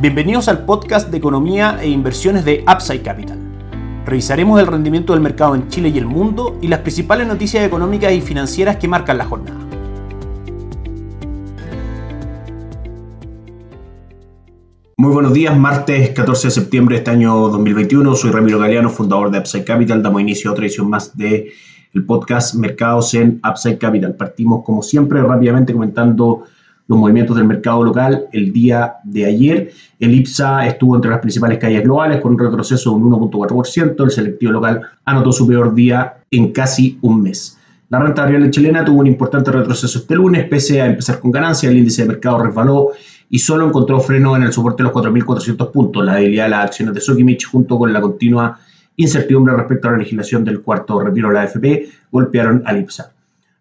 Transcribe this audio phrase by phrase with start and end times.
[0.00, 3.36] Bienvenidos al podcast de economía e inversiones de Upside Capital.
[4.06, 8.10] Revisaremos el rendimiento del mercado en Chile y el mundo y las principales noticias económicas
[8.14, 9.60] y financieras que marcan la jornada.
[14.96, 18.14] Muy buenos días, martes 14 de septiembre de este año 2021.
[18.14, 20.02] Soy Ramiro Galeano, fundador de Upside Capital.
[20.02, 21.52] Damos inicio a otra edición más de
[21.92, 24.14] el podcast Mercados en Upside Capital.
[24.14, 26.44] Partimos como siempre rápidamente comentando
[26.90, 29.70] los movimientos del mercado local el día de ayer.
[30.00, 34.02] El IPSA estuvo entre las principales caídas globales con un retroceso de un 1.4%.
[34.02, 37.56] El selectivo local anotó su peor día en casi un mes.
[37.90, 41.70] La renta variable chilena tuvo un importante retroceso este lunes, pese a empezar con ganancia,
[41.70, 42.88] el índice de mercado resbaló
[43.28, 46.04] y solo encontró freno en el soporte de los 4.400 puntos.
[46.04, 48.58] La debilidad de las acciones de Sokimich junto con la continua
[48.96, 53.12] incertidumbre respecto a la legislación del cuarto retiro de la AFP golpearon al IPSA.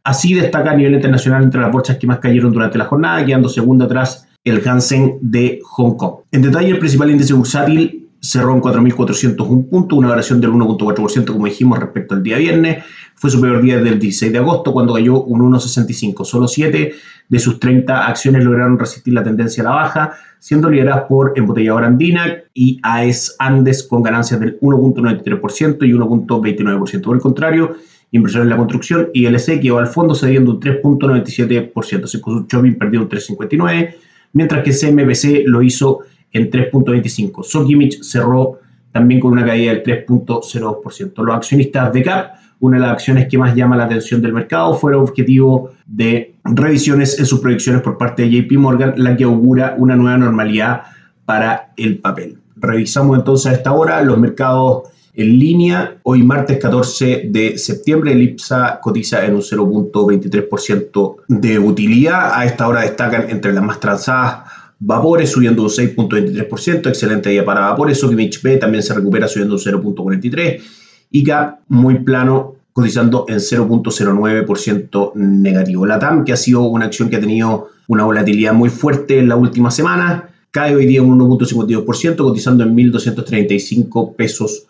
[0.09, 3.47] Así destaca a nivel internacional entre las bolsas que más cayeron durante la jornada, quedando
[3.47, 6.21] segundo atrás el Hansen de Hong Kong.
[6.31, 11.45] En detalle, el principal índice bursátil cerró en 4.401 puntos, una variación del 1.4% como
[11.45, 12.83] dijimos respecto al día viernes.
[13.13, 16.25] Fue su peor día desde el 16 de agosto cuando cayó un 1.65.
[16.25, 16.91] Solo 7
[17.29, 21.85] de sus 30 acciones lograron resistir la tendencia a la baja, siendo lideradas por Embotelladora
[21.85, 27.03] Andina y AES Andes con ganancias del 1.93% y 1.29%.
[27.03, 27.75] Por el contrario,
[28.11, 32.07] inversión en la construcción, y LC quedó al fondo cediendo un 3.97%.
[32.07, 33.95] Secusur Shopping perdió un 3.59%,
[34.33, 35.99] mientras que CMBC lo hizo
[36.31, 37.43] en 3.25%.
[37.43, 38.59] Sokimich cerró
[38.91, 41.23] también con una caída del 3.02%.
[41.23, 44.73] Los accionistas de CAP, una de las acciones que más llama la atención del mercado,
[44.73, 49.75] fueron objetivo de revisiones en sus proyecciones por parte de JP Morgan, la que augura
[49.77, 50.81] una nueva normalidad
[51.25, 52.37] para el papel.
[52.57, 55.97] Revisamos entonces a esta hora los mercados en línea.
[56.03, 62.31] Hoy martes 14 de septiembre el IPSA cotiza en un 0.23% de utilidad.
[62.33, 64.49] A esta hora destacan entre las más transadas
[64.81, 67.99] Vapores subiendo un 6.23%, excelente día para Vapores.
[67.99, 70.61] Sokimich también se recupera subiendo un 0.43%.
[71.11, 75.85] ICA muy plano cotizando en 0.09% negativo.
[75.85, 79.27] La TAM, que ha sido una acción que ha tenido una volatilidad muy fuerte en
[79.27, 84.67] la última semana, cae hoy día un 1.52%, cotizando en 1.235 pesos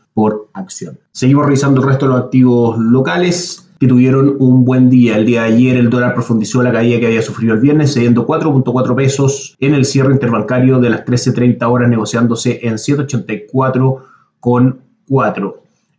[0.53, 0.97] acción.
[1.11, 5.15] Seguimos revisando el resto de los activos locales que tuvieron un buen día.
[5.17, 8.27] El día de ayer el dólar profundizó la caída que había sufrido el viernes, cediendo
[8.27, 15.55] 4.4 pesos en el cierre interbancario de las 13.30 horas, negociándose en 784,4.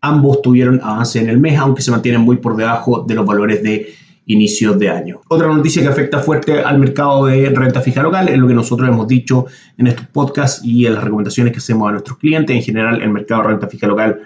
[0.00, 3.62] Ambos tuvieron avance en el mes, aunque se mantienen muy por debajo de los valores
[3.62, 3.94] de
[4.26, 5.20] inicio de año.
[5.28, 8.88] Otra noticia que afecta fuerte al mercado de renta fija local es lo que nosotros
[8.88, 9.46] hemos dicho
[9.76, 12.54] en estos podcasts y en las recomendaciones que hacemos a nuestros clientes.
[12.54, 14.20] En general, el mercado de renta fija local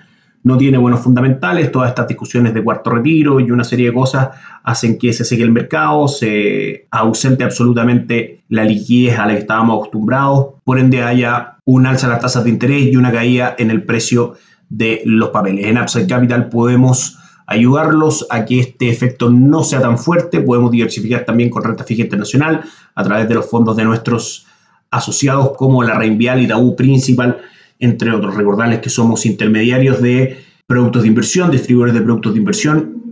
[0.45, 4.31] no tiene buenos fundamentales, todas estas discusiones de cuarto retiro y una serie de cosas
[4.65, 9.77] hacen que se seque el mercado, se ausente absolutamente la liquidez a la que estábamos
[9.77, 13.71] acostumbrados, por ende haya un alza en las tasas de interés y una caída en
[13.71, 14.35] el precio
[14.73, 15.67] de los papeles.
[15.67, 21.27] En Upside Capital podemos ayudarlos a que este efecto no sea tan fuerte, podemos diversificar
[21.27, 22.63] también con renta fija internacional
[22.95, 24.47] a través de los fondos de nuestros
[24.91, 27.39] asociados como la Reinvial y Itaú Principal,
[27.79, 28.35] entre otros.
[28.35, 33.03] Recordarles que somos intermediarios de productos de inversión, distribuidores de productos de inversión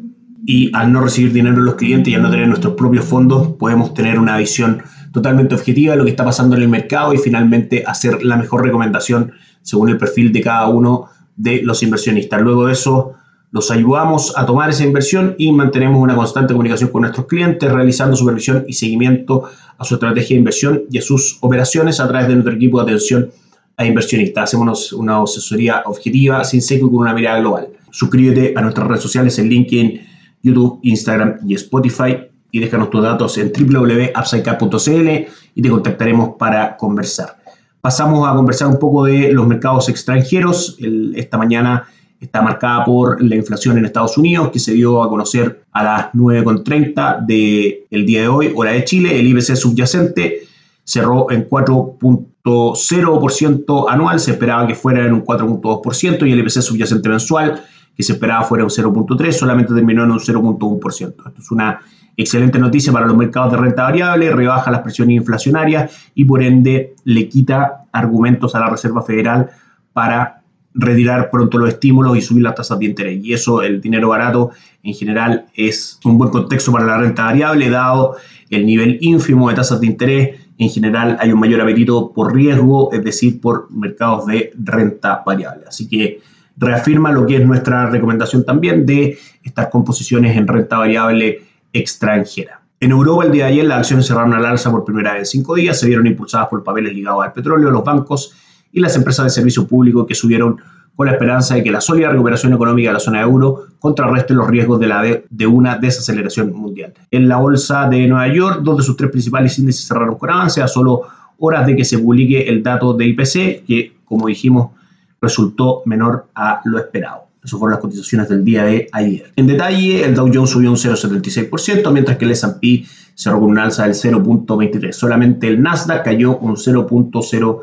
[0.46, 3.56] y al no recibir dinero de los clientes y al no tener nuestros propios fondos,
[3.58, 7.18] podemos tener una visión totalmente objetiva de lo que está pasando en el mercado y
[7.18, 12.40] finalmente hacer la mejor recomendación según el perfil de cada uno de los inversionistas.
[12.40, 13.14] Luego de eso,
[13.52, 18.16] los ayudamos a tomar esa inversión y mantenemos una constante comunicación con nuestros clientes, realizando
[18.16, 19.44] supervisión y seguimiento
[19.76, 22.84] a su estrategia de inversión y a sus operaciones a través de nuestro equipo de
[22.84, 23.30] atención
[23.76, 24.44] a inversionistas.
[24.44, 27.68] Hacemos una asesoría objetiva, sin seco y con una mirada global.
[27.90, 30.00] Suscríbete a nuestras redes sociales en LinkedIn,
[30.42, 32.18] YouTube, Instagram y Spotify
[32.52, 35.08] y déjanos tus datos en www.upsidecap.cl
[35.54, 37.39] y te contactaremos para conversar.
[37.80, 40.76] Pasamos a conversar un poco de los mercados extranjeros.
[41.14, 41.88] esta mañana
[42.20, 46.12] está marcada por la inflación en Estados Unidos, que se dio a conocer a las
[46.12, 49.18] 9.30 del día de hoy, hora de Chile.
[49.18, 50.40] El IBC subyacente
[50.84, 57.08] cerró en 4.0% anual, se esperaba que fuera en un 4.2%, y el IBC subyacente
[57.08, 57.64] mensual,
[57.96, 61.08] que se esperaba fuera un 0.3%, solamente terminó en un 0.1%.
[61.08, 61.80] Esto es una
[62.22, 66.94] excelente noticia para los mercados de renta variable, rebaja las presiones inflacionarias y por ende
[67.04, 69.50] le quita argumentos a la Reserva Federal
[69.92, 70.42] para
[70.74, 73.24] retirar pronto los estímulos y subir las tasas de interés.
[73.24, 74.50] Y eso, el dinero barato,
[74.82, 78.16] en general, es un buen contexto para la renta variable, dado
[78.50, 80.40] el nivel ínfimo de tasas de interés.
[80.58, 85.64] En general, hay un mayor apetito por riesgo, es decir, por mercados de renta variable.
[85.66, 86.20] Así que
[86.56, 92.60] reafirma lo que es nuestra recomendación también de estas composiciones en renta variable extranjera.
[92.80, 95.26] En Europa el día de ayer las acciones cerraron al alza por primera vez en
[95.26, 98.32] cinco días, se vieron impulsadas por papeles ligados al petróleo, los bancos
[98.72, 100.58] y las empresas de servicio público que subieron
[100.96, 104.46] con la esperanza de que la sólida recuperación económica de la zona euro contrarreste los
[104.48, 106.92] riesgos de, de, una desaceleración mundial.
[107.10, 110.62] En la bolsa de Nueva York, dos de sus tres principales índices cerraron con avance
[110.62, 111.02] a solo
[111.38, 114.72] horas de que se publique el dato de IPC, que, como dijimos,
[115.20, 117.29] resultó menor a lo esperado.
[117.42, 119.32] Esas fueron las cotizaciones del día de ayer.
[119.36, 122.84] En detalle, el Dow Jones subió un 0,76%, mientras que el S&P
[123.14, 124.92] cerró con un alza del 0,23%.
[124.92, 127.60] Solamente el Nasdaq cayó un 0,0%.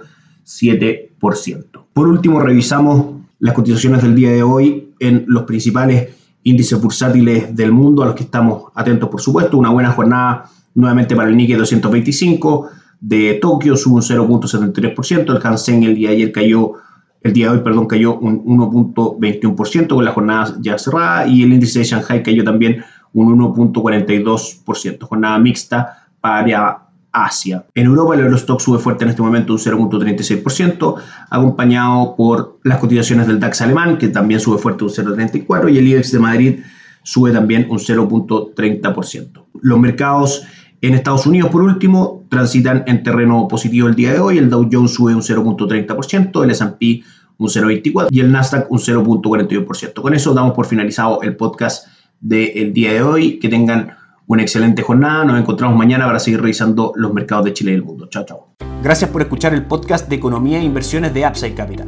[0.47, 1.65] 7%.
[1.93, 7.73] Por último, revisamos las cotizaciones del día de hoy en los principales índices bursátiles del
[7.73, 9.57] mundo, a los que estamos atentos, por supuesto.
[9.57, 12.69] Una buena jornada nuevamente para el Nikkei 225
[13.01, 15.35] de Tokio, sube un 0.73%.
[15.35, 16.73] El Hansen el día de ayer cayó,
[17.21, 21.27] el día de hoy, perdón, cayó un 1.21% con la jornada ya cerrada.
[21.27, 22.83] Y el índice de Shanghai cayó también
[23.13, 25.03] un 1.42%.
[25.03, 27.65] Jornada mixta para Asia.
[27.73, 30.95] En Europa el Eurostock sube fuerte en este momento un 0.36%,
[31.29, 35.87] acompañado por las cotizaciones del DAX alemán, que también sube fuerte un 0.34%, y el
[35.87, 36.59] IBEX de Madrid
[37.03, 39.45] sube también un 0.30%.
[39.61, 40.43] Los mercados
[40.81, 44.37] en Estados Unidos, por último, transitan en terreno positivo el día de hoy.
[44.37, 47.03] El Dow Jones sube un 0.30%, el S&P
[47.39, 50.01] un 0.24% y el Nasdaq un 0.41%.
[50.01, 51.87] Con eso damos por finalizado el podcast
[52.19, 53.39] del día de hoy.
[53.39, 53.95] Que tengan
[54.27, 55.25] una excelente jornada.
[55.25, 58.07] Nos encontramos mañana para seguir revisando los mercados de Chile y del mundo.
[58.09, 58.47] Chao, chao.
[58.83, 61.87] Gracias por escuchar el podcast de Economía e Inversiones de Upside Capital.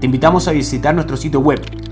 [0.00, 1.60] Te invitamos a visitar nuestro sitio web